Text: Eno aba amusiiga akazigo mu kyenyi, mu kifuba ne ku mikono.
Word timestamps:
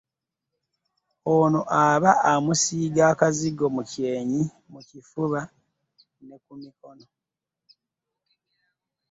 Eno 1.35 1.61
aba 1.87 2.11
amusiiga 2.31 3.01
akazigo 3.13 3.65
mu 3.75 3.83
kyenyi, 3.91 4.41
mu 4.71 4.79
kifuba 4.87 5.39
ne 6.27 6.37
ku 6.43 6.53
mikono. 6.61 7.05